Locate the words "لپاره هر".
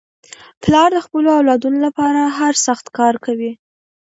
1.87-2.53